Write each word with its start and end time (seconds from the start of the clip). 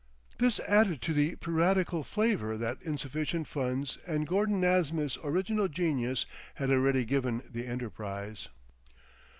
This 0.39 0.59
added 0.61 0.99
to 1.03 1.13
the 1.13 1.35
piratical 1.35 2.03
flavour 2.03 2.57
that 2.57 2.81
insufficient 2.81 3.47
funds 3.47 3.99
and 4.07 4.25
Gordon 4.25 4.59
Nasmyth's 4.59 5.19
original 5.23 5.67
genius 5.67 6.25
had 6.55 6.71
already 6.71 7.05
given 7.05 7.43
the 7.47 7.67
enterprise. 7.67 8.49